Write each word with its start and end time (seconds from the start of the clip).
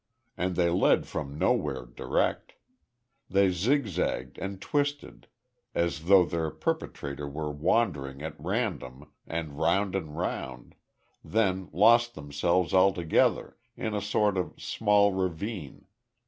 And 0.35 0.55
they 0.55 0.71
led 0.71 1.05
from 1.05 1.37
nowhere 1.37 1.85
direct. 1.85 2.53
They 3.29 3.51
zigzagged 3.51 4.39
and 4.39 4.59
twisted, 4.59 5.27
as 5.75 6.05
though 6.05 6.25
their 6.25 6.49
perpetrator 6.49 7.27
were 7.29 7.51
wandering 7.51 8.23
at 8.23 8.33
random 8.39 9.11
and 9.27 9.59
round 9.59 9.93
and 9.93 10.17
round, 10.17 10.73
then 11.23 11.69
lost 11.71 12.15
themselves 12.15 12.73
altogether 12.73 13.57
in 13.77 13.93
a 13.93 14.01
sort 14.01 14.39
of 14.39 14.59
small 14.59 15.11
ravine. 15.13 15.85